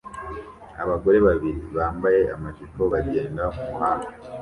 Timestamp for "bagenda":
2.93-3.43